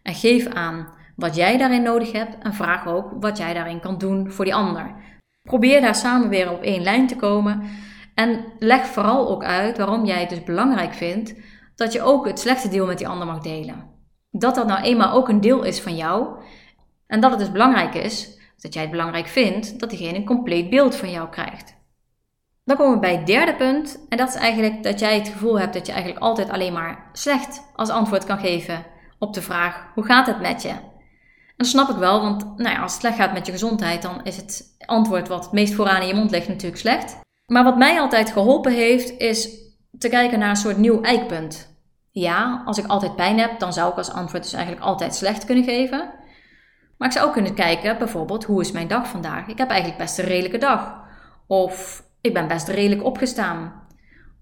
En 0.03 0.13
geef 0.13 0.47
aan 0.47 0.93
wat 1.15 1.35
jij 1.35 1.57
daarin 1.57 1.83
nodig 1.83 2.11
hebt 2.11 2.43
en 2.43 2.53
vraag 2.53 2.87
ook 2.87 3.11
wat 3.19 3.37
jij 3.37 3.53
daarin 3.53 3.79
kan 3.79 3.97
doen 3.97 4.31
voor 4.31 4.45
die 4.45 4.55
ander. 4.55 4.95
Probeer 5.43 5.81
daar 5.81 5.95
samen 5.95 6.29
weer 6.29 6.51
op 6.51 6.61
één 6.61 6.81
lijn 6.81 7.07
te 7.07 7.15
komen 7.15 7.61
en 8.15 8.45
leg 8.59 8.85
vooral 8.85 9.29
ook 9.29 9.43
uit 9.43 9.77
waarom 9.77 10.05
jij 10.05 10.19
het 10.19 10.29
dus 10.29 10.43
belangrijk 10.43 10.93
vindt 10.93 11.33
dat 11.75 11.93
je 11.93 12.01
ook 12.01 12.25
het 12.25 12.39
slechte 12.39 12.69
deel 12.69 12.85
met 12.85 12.97
die 12.97 13.07
ander 13.07 13.27
mag 13.27 13.39
delen. 13.39 13.91
Dat 14.31 14.55
dat 14.55 14.67
nou 14.67 14.81
eenmaal 14.81 15.13
ook 15.13 15.29
een 15.29 15.41
deel 15.41 15.63
is 15.63 15.79
van 15.79 15.95
jou 15.95 16.43
en 17.07 17.19
dat 17.19 17.31
het 17.31 17.39
dus 17.39 17.51
belangrijk 17.51 17.93
is, 17.93 18.39
dat 18.57 18.73
jij 18.73 18.81
het 18.81 18.91
belangrijk 18.91 19.27
vindt, 19.27 19.79
dat 19.79 19.89
diegene 19.89 20.17
een 20.17 20.25
compleet 20.25 20.69
beeld 20.69 20.95
van 20.95 21.11
jou 21.11 21.29
krijgt. 21.29 21.81
Dan 22.65 22.77
komen 22.77 22.93
we 22.93 22.99
bij 22.99 23.15
het 23.15 23.27
derde 23.27 23.55
punt 23.55 24.05
en 24.09 24.17
dat 24.17 24.29
is 24.29 24.35
eigenlijk 24.35 24.83
dat 24.83 24.99
jij 24.99 25.15
het 25.17 25.27
gevoel 25.27 25.59
hebt 25.59 25.73
dat 25.73 25.85
je 25.85 25.91
eigenlijk 25.91 26.23
altijd 26.23 26.49
alleen 26.49 26.73
maar 26.73 27.09
slecht 27.13 27.63
als 27.75 27.89
antwoord 27.89 28.25
kan 28.25 28.39
geven 28.39 28.85
op 29.23 29.33
de 29.33 29.41
vraag: 29.41 29.85
hoe 29.93 30.05
gaat 30.05 30.27
het 30.27 30.41
met 30.41 30.61
je? 30.61 30.69
En 30.69 31.59
dat 31.59 31.67
snap 31.67 31.89
ik 31.89 31.95
wel, 31.95 32.21
want 32.21 32.57
nou 32.57 32.75
ja, 32.75 32.81
als 32.81 32.91
het 32.91 33.01
slecht 33.01 33.15
gaat 33.15 33.33
met 33.33 33.45
je 33.45 33.51
gezondheid, 33.51 34.01
dan 34.01 34.23
is 34.23 34.37
het 34.37 34.75
antwoord 34.85 35.27
wat 35.27 35.43
het 35.43 35.53
meest 35.53 35.73
vooraan 35.73 36.01
in 36.01 36.07
je 36.07 36.13
mond 36.13 36.31
ligt 36.31 36.47
natuurlijk 36.47 36.81
slecht. 36.81 37.19
Maar 37.45 37.63
wat 37.63 37.77
mij 37.77 37.99
altijd 37.99 38.31
geholpen 38.31 38.71
heeft, 38.71 39.17
is 39.17 39.49
te 39.97 40.09
kijken 40.09 40.39
naar 40.39 40.49
een 40.49 40.55
soort 40.55 40.77
nieuw 40.77 41.01
eikpunt. 41.01 41.71
Ja, 42.11 42.61
als 42.65 42.77
ik 42.77 42.85
altijd 42.85 43.15
pijn 43.15 43.39
heb, 43.39 43.59
dan 43.59 43.73
zou 43.73 43.91
ik 43.91 43.97
als 43.97 44.11
antwoord 44.11 44.43
dus 44.43 44.53
eigenlijk 44.53 44.85
altijd 44.85 45.15
slecht 45.15 45.45
kunnen 45.45 45.63
geven. 45.63 46.13
Maar 46.97 47.07
ik 47.07 47.13
zou 47.13 47.27
ook 47.27 47.33
kunnen 47.33 47.55
kijken, 47.55 47.97
bijvoorbeeld, 47.97 48.43
hoe 48.43 48.61
is 48.61 48.71
mijn 48.71 48.87
dag 48.87 49.07
vandaag? 49.07 49.47
Ik 49.47 49.57
heb 49.57 49.69
eigenlijk 49.69 49.99
best 50.01 50.17
een 50.17 50.25
redelijke 50.25 50.57
dag. 50.57 51.01
Of 51.47 52.03
ik 52.21 52.33
ben 52.33 52.47
best 52.47 52.67
redelijk 52.67 53.03
opgestaan. 53.03 53.87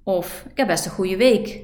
Of 0.03 0.45
ik 0.49 0.57
heb 0.57 0.67
best 0.67 0.85
een 0.85 0.91
goede 0.91 1.17
week. 1.17 1.61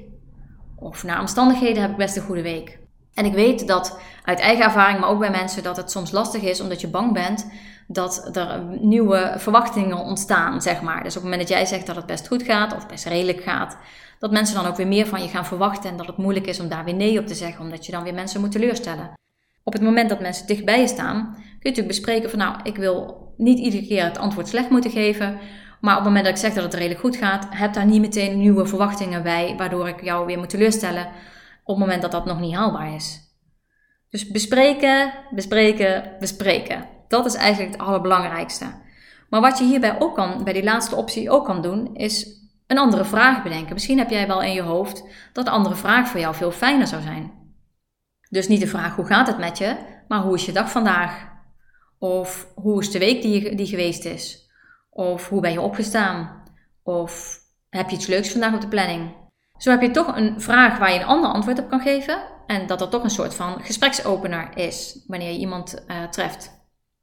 Of 0.76 1.04
naar 1.04 1.20
omstandigheden 1.20 1.82
heb 1.82 1.90
ik 1.90 1.96
best 1.96 2.16
een 2.16 2.22
goede 2.22 2.42
week. 2.42 2.77
En 3.18 3.24
ik 3.24 3.32
weet 3.32 3.66
dat 3.66 3.98
uit 4.24 4.38
eigen 4.38 4.64
ervaring, 4.64 5.00
maar 5.00 5.08
ook 5.08 5.18
bij 5.18 5.30
mensen, 5.30 5.62
dat 5.62 5.76
het 5.76 5.90
soms 5.90 6.10
lastig 6.10 6.42
is 6.42 6.60
omdat 6.60 6.80
je 6.80 6.88
bang 6.88 7.12
bent 7.12 7.50
dat 7.86 8.36
er 8.36 8.62
nieuwe 8.80 9.34
verwachtingen 9.36 9.98
ontstaan, 9.98 10.62
zeg 10.62 10.80
maar. 10.80 11.02
Dus 11.02 11.16
op 11.16 11.22
het 11.22 11.30
moment 11.30 11.40
dat 11.40 11.58
jij 11.58 11.66
zegt 11.66 11.86
dat 11.86 11.96
het 11.96 12.06
best 12.06 12.26
goed 12.26 12.42
gaat 12.42 12.76
of 12.76 12.86
best 12.86 13.06
redelijk 13.06 13.42
gaat, 13.42 13.76
dat 14.18 14.30
mensen 14.30 14.54
dan 14.54 14.66
ook 14.66 14.76
weer 14.76 14.86
meer 14.86 15.06
van 15.06 15.22
je 15.22 15.28
gaan 15.28 15.46
verwachten 15.46 15.90
en 15.90 15.96
dat 15.96 16.06
het 16.06 16.16
moeilijk 16.16 16.46
is 16.46 16.60
om 16.60 16.68
daar 16.68 16.84
weer 16.84 16.94
nee 16.94 17.18
op 17.18 17.26
te 17.26 17.34
zeggen, 17.34 17.64
omdat 17.64 17.86
je 17.86 17.92
dan 17.92 18.02
weer 18.02 18.14
mensen 18.14 18.40
moet 18.40 18.52
teleurstellen. 18.52 19.10
Op 19.62 19.72
het 19.72 19.82
moment 19.82 20.08
dat 20.08 20.20
mensen 20.20 20.46
dichtbij 20.46 20.80
je 20.80 20.88
staan, 20.88 21.22
kun 21.34 21.42
je 21.42 21.68
natuurlijk 21.68 21.86
bespreken 21.88 22.30
van 22.30 22.38
nou, 22.38 22.56
ik 22.62 22.76
wil 22.76 23.26
niet 23.36 23.58
iedere 23.58 23.86
keer 23.86 24.04
het 24.04 24.18
antwoord 24.18 24.48
slecht 24.48 24.70
moeten 24.70 24.90
geven, 24.90 25.38
maar 25.80 25.96
op 25.96 26.04
het 26.04 26.08
moment 26.08 26.24
dat 26.24 26.34
ik 26.34 26.40
zeg 26.40 26.54
dat 26.54 26.64
het 26.64 26.74
redelijk 26.74 27.00
goed 27.00 27.16
gaat, 27.16 27.46
heb 27.50 27.74
daar 27.74 27.86
niet 27.86 28.00
meteen 28.00 28.38
nieuwe 28.38 28.66
verwachtingen 28.66 29.22
bij, 29.22 29.54
waardoor 29.56 29.88
ik 29.88 30.02
jou 30.02 30.26
weer 30.26 30.38
moet 30.38 30.50
teleurstellen 30.50 31.08
op 31.68 31.76
het 31.76 31.84
moment 31.84 32.02
dat 32.02 32.10
dat 32.10 32.24
nog 32.24 32.40
niet 32.40 32.54
haalbaar 32.54 32.94
is. 32.94 33.20
Dus 34.10 34.30
bespreken, 34.30 35.12
bespreken, 35.30 36.16
bespreken. 36.18 36.88
Dat 37.08 37.26
is 37.26 37.34
eigenlijk 37.34 37.72
het 37.72 37.80
allerbelangrijkste. 37.80 38.64
Maar 39.30 39.40
wat 39.40 39.58
je 39.58 39.64
hierbij 39.64 40.00
ook 40.00 40.14
kan, 40.14 40.44
bij 40.44 40.52
die 40.52 40.64
laatste 40.64 40.96
optie 40.96 41.30
ook 41.30 41.44
kan 41.44 41.62
doen, 41.62 41.94
is 41.94 42.42
een 42.66 42.78
andere 42.78 43.04
vraag 43.04 43.42
bedenken. 43.42 43.74
Misschien 43.74 43.98
heb 43.98 44.10
jij 44.10 44.26
wel 44.26 44.42
in 44.42 44.52
je 44.52 44.62
hoofd 44.62 45.04
dat 45.32 45.44
de 45.44 45.50
andere 45.50 45.74
vraag 45.74 46.08
voor 46.08 46.20
jou 46.20 46.34
veel 46.34 46.50
fijner 46.50 46.86
zou 46.86 47.02
zijn. 47.02 47.32
Dus 48.30 48.48
niet 48.48 48.60
de 48.60 48.66
vraag 48.66 48.96
hoe 48.96 49.06
gaat 49.06 49.26
het 49.26 49.38
met 49.38 49.58
je, 49.58 49.76
maar 50.08 50.20
hoe 50.20 50.34
is 50.34 50.46
je 50.46 50.52
dag 50.52 50.70
vandaag? 50.70 51.28
Of 51.98 52.52
hoe 52.54 52.80
is 52.80 52.90
de 52.90 52.98
week 52.98 53.22
die, 53.22 53.54
die 53.54 53.66
geweest 53.66 54.04
is? 54.04 54.50
Of 54.90 55.28
hoe 55.28 55.40
ben 55.40 55.52
je 55.52 55.60
opgestaan? 55.60 56.42
Of 56.82 57.38
heb 57.70 57.90
je 57.90 57.96
iets 57.96 58.06
leuks 58.06 58.30
vandaag 58.30 58.54
op 58.54 58.60
de 58.60 58.68
planning? 58.68 59.26
Zo 59.58 59.70
heb 59.70 59.82
je 59.82 59.90
toch 59.90 60.16
een 60.16 60.40
vraag 60.40 60.78
waar 60.78 60.92
je 60.92 61.00
een 61.00 61.06
ander 61.06 61.30
antwoord 61.30 61.58
op 61.58 61.68
kan 61.68 61.80
geven. 61.80 62.18
En 62.46 62.66
dat 62.66 62.80
er 62.80 62.88
toch 62.88 63.02
een 63.02 63.10
soort 63.10 63.34
van 63.34 63.60
gespreksopener 63.60 64.48
is 64.54 65.04
wanneer 65.06 65.32
je 65.32 65.38
iemand 65.38 65.84
uh, 65.86 66.04
treft. 66.10 66.56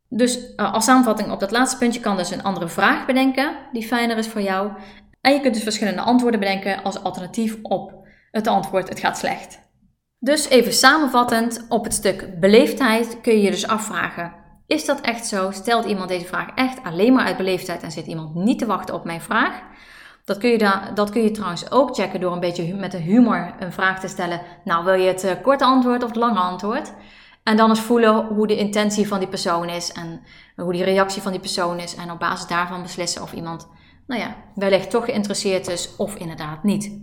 Dus 0.09 0.37
uh, 0.37 0.73
als 0.73 0.85
samenvatting 0.85 1.31
op 1.31 1.39
dat 1.39 1.51
laatste 1.51 1.77
puntje 1.77 1.99
kan 1.99 2.17
dus 2.17 2.31
een 2.31 2.43
andere 2.43 2.67
vraag 2.67 3.05
bedenken 3.05 3.55
die 3.71 3.87
fijner 3.87 4.17
is 4.17 4.27
voor 4.27 4.41
jou. 4.41 4.71
En 5.21 5.33
je 5.33 5.39
kunt 5.39 5.53
dus 5.53 5.63
verschillende 5.63 6.01
antwoorden 6.01 6.39
bedenken 6.39 6.83
als 6.83 7.03
alternatief 7.03 7.57
op 7.61 7.93
het 8.31 8.47
antwoord 8.47 8.89
het 8.89 8.99
gaat 8.99 9.17
slecht. 9.17 9.59
Dus 10.19 10.49
even 10.49 10.73
samenvattend, 10.73 11.65
op 11.69 11.83
het 11.83 11.93
stuk 11.93 12.39
beleefdheid 12.39 13.21
kun 13.21 13.33
je 13.33 13.41
je 13.41 13.51
dus 13.51 13.67
afvragen: 13.67 14.33
is 14.67 14.85
dat 14.85 15.01
echt 15.01 15.25
zo? 15.25 15.51
Stelt 15.51 15.85
iemand 15.85 16.09
deze 16.09 16.25
vraag 16.25 16.49
echt 16.55 16.83
alleen 16.83 17.13
maar 17.13 17.25
uit 17.25 17.37
beleefdheid 17.37 17.83
en 17.83 17.91
zit 17.91 18.05
iemand 18.05 18.35
niet 18.35 18.59
te 18.59 18.65
wachten 18.65 18.95
op 18.95 19.03
mijn 19.03 19.21
vraag? 19.21 19.61
Dat 20.25 20.37
kun, 20.37 20.49
je 20.49 20.57
da 20.57 20.91
dat 20.93 21.09
kun 21.09 21.23
je 21.23 21.31
trouwens 21.31 21.71
ook 21.71 21.95
checken 21.95 22.19
door 22.19 22.31
een 22.31 22.39
beetje 22.39 22.75
met 22.75 22.91
de 22.91 22.97
humor 22.97 23.55
een 23.59 23.71
vraag 23.71 23.99
te 23.99 24.07
stellen. 24.07 24.41
Nou, 24.63 24.85
wil 24.85 24.93
je 24.93 25.07
het 25.07 25.23
uh, 25.23 25.31
korte 25.41 25.63
antwoord 25.63 26.03
of 26.03 26.09
het 26.09 26.17
lange 26.17 26.39
antwoord? 26.39 26.93
En 27.43 27.57
dan 27.57 27.69
eens 27.69 27.81
voelen 27.81 28.25
hoe 28.25 28.47
de 28.47 28.57
intentie 28.57 29.07
van 29.07 29.19
die 29.19 29.27
persoon 29.27 29.69
is 29.69 29.91
en 29.91 30.21
hoe 30.55 30.73
die 30.73 30.83
reactie 30.83 31.21
van 31.21 31.31
die 31.31 31.41
persoon 31.41 31.79
is. 31.79 31.95
En 31.95 32.11
op 32.11 32.19
basis 32.19 32.47
daarvan 32.47 32.81
beslissen 32.81 33.21
of 33.21 33.33
iemand, 33.33 33.67
nou 34.07 34.21
ja, 34.21 34.35
wellicht 34.55 34.89
toch 34.89 35.05
geïnteresseerd 35.05 35.67
is 35.67 35.95
of 35.95 36.15
inderdaad 36.15 36.63
niet. 36.63 36.99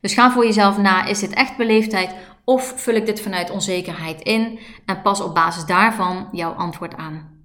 Dus 0.00 0.14
ga 0.14 0.30
voor 0.30 0.44
jezelf 0.44 0.78
na, 0.78 1.04
is 1.04 1.18
dit 1.18 1.34
echt 1.34 1.56
beleefdheid 1.56 2.14
of 2.44 2.80
vul 2.80 2.94
ik 2.94 3.06
dit 3.06 3.20
vanuit 3.20 3.50
onzekerheid 3.50 4.22
in 4.22 4.58
en 4.84 5.02
pas 5.02 5.20
op 5.20 5.34
basis 5.34 5.64
daarvan 5.64 6.28
jouw 6.32 6.52
antwoord 6.52 6.96
aan. 6.96 7.44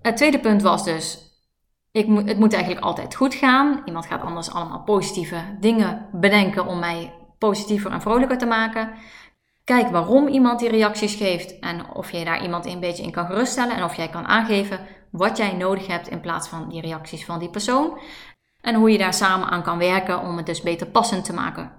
Het 0.00 0.16
tweede 0.16 0.40
punt 0.40 0.62
was 0.62 0.84
dus, 0.84 1.29
ik 1.92 2.06
het 2.26 2.38
moet 2.38 2.52
eigenlijk 2.52 2.84
altijd 2.84 3.14
goed 3.14 3.34
gaan. 3.34 3.82
Iemand 3.84 4.06
gaat 4.06 4.22
anders 4.22 4.50
allemaal 4.50 4.82
positieve 4.82 5.56
dingen 5.60 6.08
bedenken 6.12 6.66
om 6.66 6.78
mij 6.78 7.14
positiever 7.38 7.90
en 7.90 8.00
vrolijker 8.00 8.38
te 8.38 8.46
maken. 8.46 8.90
Kijk 9.64 9.88
waarom 9.88 10.28
iemand 10.28 10.58
die 10.58 10.68
reacties 10.68 11.14
geeft 11.14 11.58
en 11.58 11.90
of 11.94 12.12
jij 12.12 12.24
daar 12.24 12.42
iemand 12.42 12.66
een 12.66 12.80
beetje 12.80 13.02
in 13.02 13.10
kan 13.10 13.26
geruststellen 13.26 13.76
en 13.76 13.84
of 13.84 13.96
jij 13.96 14.08
kan 14.08 14.26
aangeven 14.26 14.80
wat 15.10 15.36
jij 15.36 15.52
nodig 15.52 15.86
hebt 15.86 16.08
in 16.08 16.20
plaats 16.20 16.48
van 16.48 16.68
die 16.68 16.80
reacties 16.80 17.24
van 17.24 17.38
die 17.38 17.50
persoon. 17.50 18.00
En 18.60 18.74
hoe 18.74 18.90
je 18.90 18.98
daar 18.98 19.14
samen 19.14 19.48
aan 19.48 19.62
kan 19.62 19.78
werken 19.78 20.20
om 20.20 20.36
het 20.36 20.46
dus 20.46 20.62
beter 20.62 20.86
passend 20.86 21.24
te 21.24 21.32
maken. 21.32 21.72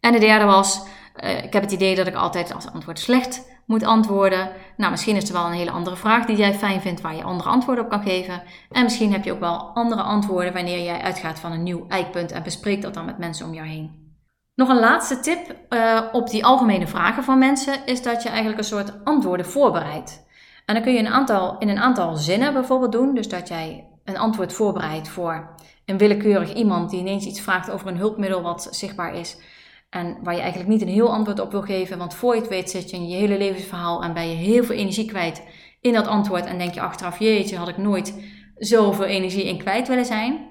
En 0.00 0.12
de 0.12 0.18
derde 0.18 0.44
was, 0.44 0.82
uh, 1.16 1.44
ik 1.44 1.52
heb 1.52 1.62
het 1.62 1.72
idee 1.72 1.96
dat 1.96 2.06
ik 2.06 2.14
altijd 2.14 2.54
als 2.54 2.72
antwoord 2.72 2.98
slecht 2.98 3.48
moet 3.72 3.84
antwoorden. 3.84 4.50
Nou, 4.76 4.90
misschien 4.90 5.16
is 5.16 5.28
er 5.28 5.34
wel 5.34 5.46
een 5.46 5.52
hele 5.52 5.70
andere 5.70 5.96
vraag 5.96 6.26
die 6.26 6.36
jij 6.36 6.54
fijn 6.54 6.80
vindt 6.80 7.00
waar 7.00 7.16
je 7.16 7.22
andere 7.22 7.48
antwoorden 7.48 7.84
op 7.84 7.90
kan 7.90 8.02
geven. 8.02 8.42
En 8.70 8.82
misschien 8.82 9.12
heb 9.12 9.24
je 9.24 9.32
ook 9.32 9.40
wel 9.40 9.58
andere 9.74 10.02
antwoorden 10.02 10.52
wanneer 10.52 10.82
jij 10.82 11.00
uitgaat 11.00 11.38
van 11.38 11.52
een 11.52 11.62
nieuw 11.62 11.84
eikpunt 11.88 12.32
en 12.32 12.42
bespreekt 12.42 12.82
dat 12.82 12.94
dan 12.94 13.04
met 13.04 13.18
mensen 13.18 13.46
om 13.46 13.54
jou 13.54 13.68
heen. 13.68 14.14
Nog 14.54 14.68
een 14.68 14.80
laatste 14.80 15.20
tip 15.20 15.56
uh, 15.68 16.00
op 16.12 16.30
die 16.30 16.44
algemene 16.44 16.86
vragen 16.86 17.24
van 17.24 17.38
mensen 17.38 17.86
is 17.86 18.02
dat 18.02 18.22
je 18.22 18.28
eigenlijk 18.28 18.58
een 18.58 18.64
soort 18.64 19.04
antwoorden 19.04 19.46
voorbereidt. 19.46 20.26
En 20.66 20.74
dan 20.74 20.82
kun 20.82 20.92
je 20.92 20.98
een 20.98 21.12
aantal, 21.12 21.58
in 21.58 21.68
een 21.68 21.78
aantal 21.78 22.16
zinnen 22.16 22.52
bijvoorbeeld 22.52 22.92
doen. 22.92 23.14
Dus 23.14 23.28
dat 23.28 23.48
jij 23.48 23.88
een 24.04 24.18
antwoord 24.18 24.52
voorbereidt 24.52 25.08
voor 25.08 25.54
een 25.84 25.98
willekeurig 25.98 26.54
iemand 26.54 26.90
die 26.90 27.00
ineens 27.00 27.26
iets 27.26 27.40
vraagt 27.40 27.70
over 27.70 27.88
een 27.88 27.96
hulpmiddel 27.96 28.42
wat 28.42 28.68
zichtbaar 28.70 29.14
is. 29.14 29.36
En 29.92 30.16
waar 30.22 30.34
je 30.34 30.40
eigenlijk 30.40 30.70
niet 30.70 30.82
een 30.82 30.88
heel 30.88 31.12
antwoord 31.12 31.40
op 31.40 31.50
wil 31.50 31.62
geven, 31.62 31.98
want 31.98 32.14
voor 32.14 32.34
je 32.34 32.40
het 32.40 32.50
weet 32.50 32.70
zit 32.70 32.90
je 32.90 32.96
in 32.96 33.08
je 33.08 33.16
hele 33.16 33.38
levensverhaal 33.38 34.02
en 34.02 34.14
ben 34.14 34.28
je 34.28 34.34
heel 34.34 34.64
veel 34.64 34.76
energie 34.76 35.06
kwijt 35.06 35.42
in 35.80 35.92
dat 35.92 36.06
antwoord. 36.06 36.44
En 36.44 36.58
denk 36.58 36.74
je 36.74 36.80
achteraf, 36.80 37.18
jeetje, 37.18 37.56
had 37.56 37.68
ik 37.68 37.76
nooit 37.76 38.22
zoveel 38.54 39.04
energie 39.04 39.44
in 39.44 39.58
kwijt 39.58 39.88
willen 39.88 40.04
zijn. 40.04 40.50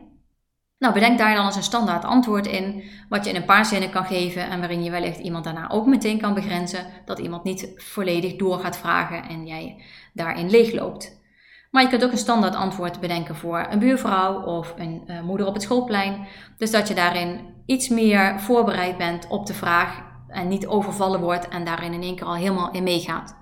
Nou, 0.78 0.94
bedenk 0.94 1.18
daar 1.18 1.36
dan 1.36 1.46
eens 1.46 1.56
een 1.56 1.64
standaard 1.64 2.06
antwoord 2.06 2.48
in, 2.48 2.84
wat 3.10 3.24
je 3.24 3.30
in 3.30 3.36
een 3.36 3.46
paar 3.46 3.66
zinnen 3.66 3.90
kan 3.92 4.06
geven 4.06 4.50
en 4.50 4.60
waarin 4.60 4.84
je 4.84 4.92
wellicht 4.92 5.20
iemand 5.20 5.44
daarna 5.44 5.70
ook 5.70 5.86
meteen 5.86 6.20
kan 6.20 6.34
begrenzen, 6.34 6.86
dat 7.06 7.20
iemand 7.20 7.44
niet 7.44 7.72
volledig 7.76 8.36
door 8.36 8.60
gaat 8.60 8.78
vragen 8.78 9.24
en 9.30 9.48
jij 9.48 9.84
daarin 10.14 10.50
leegloopt. 10.50 11.21
Maar 11.72 11.84
je 11.84 11.90
kunt 11.90 12.04
ook 12.04 12.12
een 12.12 12.18
standaard 12.18 12.56
antwoord 12.56 13.00
bedenken 13.00 13.36
voor 13.36 13.68
een 13.70 13.80
buurvrouw 13.80 14.42
of 14.42 14.74
een 14.78 15.04
uh, 15.08 15.22
moeder 15.22 15.48
op 15.48 15.54
het 15.54 15.64
schoolplein. 15.64 16.28
Dus 16.58 16.72
dat 16.72 16.88
je 16.88 16.94
daarin 16.94 17.40
iets 17.66 17.90
meer 17.90 18.40
voorbereid 18.40 18.98
bent 18.98 19.28
op 19.28 19.46
de 19.46 19.54
vraag 19.54 20.02
en 20.28 20.48
niet 20.48 20.68
overvallen 20.68 21.20
wordt 21.20 21.48
en 21.48 21.64
daarin 21.64 21.94
in 21.94 22.02
één 22.02 22.16
keer 22.16 22.26
al 22.26 22.36
helemaal 22.36 22.72
in 22.72 22.84
meegaat. 22.84 23.36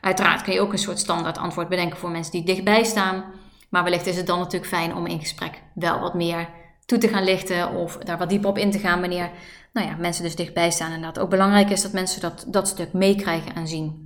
Uiteraard 0.00 0.42
kun 0.42 0.52
je 0.52 0.60
ook 0.60 0.72
een 0.72 0.78
soort 0.78 0.98
standaard 0.98 1.38
antwoord 1.38 1.68
bedenken 1.68 1.98
voor 1.98 2.10
mensen 2.10 2.32
die 2.32 2.44
dichtbij 2.44 2.84
staan. 2.84 3.24
Maar 3.68 3.84
wellicht 3.84 4.06
is 4.06 4.16
het 4.16 4.26
dan 4.26 4.38
natuurlijk 4.38 4.72
fijn 4.72 4.94
om 4.94 5.06
in 5.06 5.20
gesprek 5.20 5.62
wel 5.74 6.00
wat 6.00 6.14
meer 6.14 6.48
toe 6.84 6.98
te 6.98 7.08
gaan 7.08 7.24
lichten 7.24 7.70
of 7.70 7.96
daar 7.96 8.18
wat 8.18 8.28
dieper 8.28 8.50
op 8.50 8.58
in 8.58 8.70
te 8.70 8.78
gaan 8.78 9.00
wanneer 9.00 9.30
nou 9.72 9.86
ja, 9.88 9.96
mensen 9.96 10.22
dus 10.22 10.36
dichtbij 10.36 10.70
staan. 10.70 10.92
En 10.92 11.02
dat 11.02 11.18
ook 11.18 11.30
belangrijk 11.30 11.70
is 11.70 11.82
dat 11.82 11.92
mensen 11.92 12.20
dat, 12.20 12.44
dat 12.48 12.68
stuk 12.68 12.92
meekrijgen 12.92 13.54
en 13.54 13.68
zien. 13.68 14.05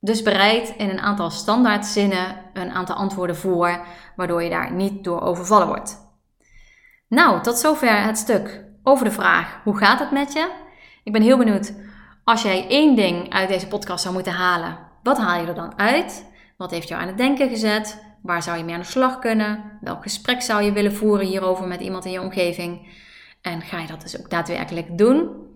Dus 0.00 0.22
bereid 0.22 0.74
in 0.76 0.88
een 0.88 1.00
aantal 1.00 1.30
standaard 1.30 1.86
zinnen 1.86 2.36
een 2.52 2.70
aantal 2.70 2.96
antwoorden 2.96 3.36
voor, 3.36 3.86
waardoor 4.16 4.42
je 4.42 4.50
daar 4.50 4.72
niet 4.72 5.04
door 5.04 5.20
overvallen 5.20 5.66
wordt. 5.66 6.06
Nou, 7.08 7.42
tot 7.42 7.58
zover 7.58 8.02
het 8.02 8.18
stuk 8.18 8.64
over 8.82 9.04
de 9.04 9.12
vraag: 9.12 9.60
hoe 9.64 9.76
gaat 9.76 9.98
het 9.98 10.10
met 10.10 10.32
je? 10.32 10.50
Ik 11.04 11.12
ben 11.12 11.22
heel 11.22 11.38
benieuwd 11.38 11.74
als 12.24 12.42
jij 12.42 12.68
één 12.68 12.96
ding 12.96 13.32
uit 13.32 13.48
deze 13.48 13.68
podcast 13.68 14.02
zou 14.02 14.14
moeten 14.14 14.32
halen. 14.32 14.78
Wat 15.02 15.18
haal 15.18 15.40
je 15.40 15.46
er 15.46 15.54
dan 15.54 15.78
uit? 15.78 16.26
Wat 16.56 16.70
heeft 16.70 16.88
jou 16.88 17.02
aan 17.02 17.08
het 17.08 17.16
denken 17.16 17.48
gezet? 17.48 18.02
Waar 18.22 18.42
zou 18.42 18.58
je 18.58 18.64
mee 18.64 18.74
aan 18.74 18.80
de 18.80 18.86
slag 18.86 19.18
kunnen? 19.18 19.78
Welk 19.80 20.02
gesprek 20.02 20.42
zou 20.42 20.62
je 20.62 20.72
willen 20.72 20.94
voeren 20.94 21.26
hierover 21.26 21.66
met 21.66 21.80
iemand 21.80 22.04
in 22.04 22.10
je 22.10 22.20
omgeving? 22.20 22.96
En 23.42 23.60
ga 23.60 23.78
je 23.78 23.86
dat 23.86 24.00
dus 24.00 24.20
ook 24.20 24.30
daadwerkelijk 24.30 24.98
doen? 24.98 25.47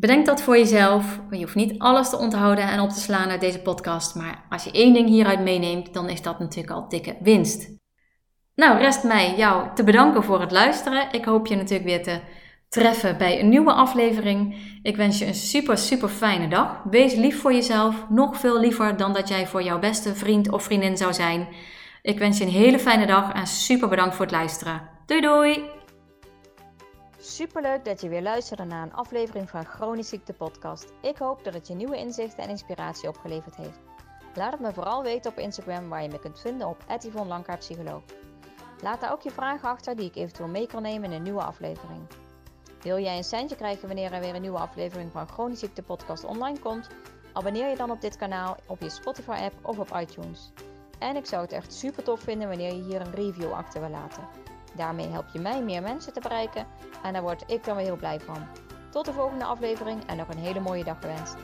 Bedenk 0.00 0.26
dat 0.26 0.42
voor 0.42 0.58
jezelf. 0.58 1.20
Je 1.30 1.38
hoeft 1.38 1.54
niet 1.54 1.78
alles 1.78 2.10
te 2.10 2.16
onthouden 2.18 2.64
en 2.64 2.80
op 2.80 2.90
te 2.90 3.00
slaan 3.00 3.30
uit 3.30 3.40
deze 3.40 3.58
podcast. 3.58 4.14
Maar 4.14 4.44
als 4.48 4.64
je 4.64 4.70
één 4.70 4.94
ding 4.94 5.08
hieruit 5.08 5.40
meeneemt, 5.40 5.94
dan 5.94 6.08
is 6.08 6.22
dat 6.22 6.38
natuurlijk 6.38 6.70
al 6.70 6.88
dikke 6.88 7.16
winst. 7.20 7.70
Nou, 8.54 8.78
rest 8.78 9.04
mij 9.04 9.34
jou 9.36 9.74
te 9.74 9.84
bedanken 9.84 10.24
voor 10.24 10.40
het 10.40 10.50
luisteren. 10.50 11.12
Ik 11.12 11.24
hoop 11.24 11.46
je 11.46 11.56
natuurlijk 11.56 11.88
weer 11.88 12.02
te 12.02 12.20
treffen 12.68 13.18
bij 13.18 13.40
een 13.40 13.48
nieuwe 13.48 13.72
aflevering. 13.72 14.56
Ik 14.82 14.96
wens 14.96 15.18
je 15.18 15.26
een 15.26 15.34
super, 15.34 15.78
super 15.78 16.08
fijne 16.08 16.48
dag. 16.48 16.82
Wees 16.90 17.14
lief 17.14 17.40
voor 17.40 17.52
jezelf. 17.52 18.06
Nog 18.08 18.36
veel 18.36 18.60
liever 18.60 18.96
dan 18.96 19.12
dat 19.12 19.28
jij 19.28 19.46
voor 19.46 19.62
jouw 19.62 19.78
beste 19.78 20.14
vriend 20.14 20.50
of 20.50 20.62
vriendin 20.62 20.96
zou 20.96 21.12
zijn. 21.12 21.48
Ik 22.02 22.18
wens 22.18 22.38
je 22.38 22.44
een 22.44 22.50
hele 22.50 22.78
fijne 22.78 23.06
dag 23.06 23.32
en 23.32 23.46
super 23.46 23.88
bedankt 23.88 24.14
voor 24.14 24.24
het 24.24 24.34
luisteren. 24.34 24.88
Doei 25.06 25.20
doei! 25.20 25.77
Superleuk 27.28 27.84
dat 27.84 28.00
je 28.00 28.08
weer 28.08 28.22
luisterde 28.22 28.64
naar 28.64 28.82
een 28.82 28.94
aflevering 28.94 29.50
van 29.50 29.64
Chronisch 29.64 30.08
Ziekte 30.08 30.32
Podcast. 30.32 30.92
Ik 31.00 31.16
hoop 31.16 31.44
dat 31.44 31.54
het 31.54 31.66
je 31.66 31.74
nieuwe 31.74 31.96
inzichten 31.96 32.42
en 32.42 32.48
inspiratie 32.48 33.08
opgeleverd 33.08 33.56
heeft. 33.56 33.78
Laat 34.34 34.52
het 34.52 34.60
me 34.60 34.72
vooral 34.72 35.02
weten 35.02 35.30
op 35.30 35.38
Instagram 35.38 35.88
waar 35.88 36.02
je 36.02 36.08
me 36.08 36.18
kunt 36.18 36.40
vinden 36.40 36.66
op 36.68 36.84
Yvonne. 36.98 37.42
Laat 38.82 39.00
daar 39.00 39.12
ook 39.12 39.22
je 39.22 39.30
vragen 39.30 39.68
achter 39.68 39.96
die 39.96 40.08
ik 40.08 40.16
eventueel 40.16 40.48
mee 40.48 40.66
kan 40.66 40.82
nemen 40.82 41.10
in 41.10 41.16
een 41.16 41.22
nieuwe 41.22 41.42
aflevering. 41.42 42.00
Wil 42.80 42.98
jij 42.98 43.16
een 43.16 43.24
centje 43.24 43.56
krijgen 43.56 43.86
wanneer 43.86 44.12
er 44.12 44.20
weer 44.20 44.34
een 44.34 44.42
nieuwe 44.42 44.58
aflevering 44.58 45.12
van 45.12 45.28
Chronisch 45.28 45.58
Ziekte 45.58 45.82
Podcast 45.82 46.24
online 46.24 46.58
komt? 46.58 46.88
Abonneer 47.32 47.68
je 47.68 47.76
dan 47.76 47.90
op 47.90 48.00
dit 48.00 48.16
kanaal 48.16 48.56
op 48.66 48.80
je 48.80 48.90
Spotify 48.90 49.38
app 49.40 49.54
of 49.62 49.78
op 49.78 49.96
iTunes. 50.00 50.52
En 50.98 51.16
ik 51.16 51.26
zou 51.26 51.42
het 51.42 51.52
echt 51.52 51.72
super 51.72 52.02
tof 52.02 52.20
vinden 52.20 52.48
wanneer 52.48 52.74
je 52.74 52.82
hier 52.82 53.00
een 53.00 53.14
review 53.14 53.52
achter 53.52 53.80
wil 53.80 53.90
laten. 53.90 54.47
Daarmee 54.78 55.08
help 55.08 55.28
je 55.32 55.40
mij 55.40 55.62
meer 55.62 55.82
mensen 55.82 56.12
te 56.12 56.20
bereiken 56.20 56.66
en 57.02 57.12
daar 57.12 57.22
word 57.22 57.44
ik 57.46 57.64
dan 57.64 57.76
weer 57.76 57.84
heel 57.84 57.96
blij 57.96 58.20
van. 58.20 58.46
Tot 58.90 59.04
de 59.04 59.12
volgende 59.12 59.44
aflevering 59.44 60.06
en 60.06 60.16
nog 60.16 60.28
een 60.28 60.38
hele 60.38 60.60
mooie 60.60 60.84
dag 60.84 60.96
gewenst. 61.00 61.36